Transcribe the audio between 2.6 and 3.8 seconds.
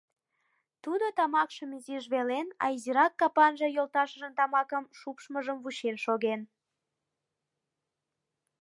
а изирак капанже